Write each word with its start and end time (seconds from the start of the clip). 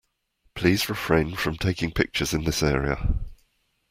Please 0.55 0.89
refrain 0.89 1.35
from 1.35 1.57
taking 1.57 1.91
pictures 1.91 2.33
in 2.33 2.43
this 2.43 2.63
area. 2.63 3.19